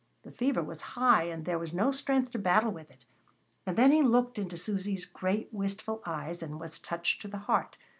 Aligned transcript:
The 0.23 0.31
fever 0.31 0.63
was 0.63 0.81
high 0.97 1.25
and 1.25 1.45
there 1.45 1.59
was 1.59 1.75
no 1.75 1.91
strength 1.91 2.31
to 2.31 2.39
battle 2.39 2.71
with 2.71 2.89
it. 2.89 3.05
And 3.67 3.77
then 3.77 3.91
he 3.91 4.01
looked 4.01 4.39
into 4.39 4.57
Susy's 4.57 5.05
great, 5.05 5.49
wistful 5.53 6.01
eyes, 6.07 6.41
and 6.41 6.59
was 6.59 6.79
touched 6.79 7.21
to 7.21 7.27
the 7.27 7.37
heart. 7.45 7.77